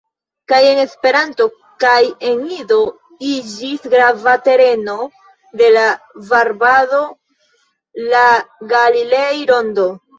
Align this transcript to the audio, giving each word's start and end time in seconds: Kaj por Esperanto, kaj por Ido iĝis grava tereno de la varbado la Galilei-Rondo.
Kaj 0.51 0.59
por 0.67 0.79
Esperanto, 0.83 1.45
kaj 1.83 1.99
por 2.23 2.41
Ido 2.61 2.79
iĝis 3.33 3.87
grava 3.93 4.35
tereno 4.49 4.99
de 5.63 5.71
la 5.79 5.87
varbado 6.35 7.07
la 8.13 8.29
Galilei-Rondo. 8.77 9.93